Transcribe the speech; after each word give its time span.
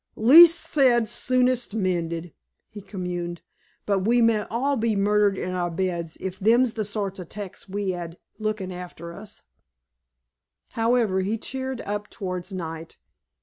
"Least 0.15 0.57
said 0.73 1.07
soonest 1.07 1.75
mended," 1.75 2.33
he 2.71 2.81
communed, 2.81 3.43
"but 3.85 3.99
we 3.99 4.19
may 4.19 4.45
all 4.49 4.75
be 4.75 4.95
murdered 4.95 5.37
in 5.37 5.51
our 5.53 5.69
beds 5.69 6.17
if 6.19 6.39
them's 6.39 6.73
the 6.73 6.83
sort 6.85 7.19
of 7.19 7.29
'tecs 7.29 7.69
we 7.69 7.93
'ave 7.93 8.13
to 8.15 8.19
look 8.39 8.59
arter 8.61 9.13
us." 9.13 9.43
However, 10.69 11.19
he 11.21 11.37
cheered 11.37 11.81
up 11.81 12.07
towards 12.09 12.51
night. 12.51 12.97